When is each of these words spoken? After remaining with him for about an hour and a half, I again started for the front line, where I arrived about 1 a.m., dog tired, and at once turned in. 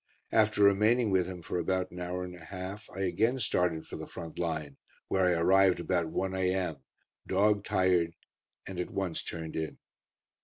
After 0.31 0.63
remaining 0.63 1.11
with 1.11 1.27
him 1.27 1.43
for 1.43 1.59
about 1.59 1.91
an 1.91 1.99
hour 1.99 2.23
and 2.23 2.33
a 2.33 2.45
half, 2.45 2.89
I 2.89 3.01
again 3.01 3.37
started 3.39 3.85
for 3.85 3.97
the 3.97 4.07
front 4.07 4.39
line, 4.39 4.77
where 5.09 5.25
I 5.27 5.39
arrived 5.39 5.79
about 5.79 6.07
1 6.07 6.33
a.m., 6.33 6.77
dog 7.27 7.63
tired, 7.63 8.15
and 8.65 8.79
at 8.79 8.89
once 8.89 9.21
turned 9.21 9.55
in. 9.55 9.77